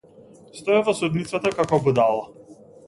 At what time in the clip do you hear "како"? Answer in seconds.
1.61-1.83